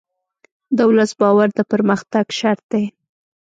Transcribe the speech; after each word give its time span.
د 0.77 0.79
ولس 0.89 1.11
باور 1.19 1.47
د 1.57 1.59
پرمختګ 1.71 2.25
شرط 2.39 2.63
دی. 2.71 2.85